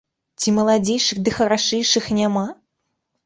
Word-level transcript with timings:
Ці 0.43 0.51
маладзейшых 0.59 1.17
ды 1.27 1.33
харашэйшых 1.37 2.09
няма? 2.21 2.47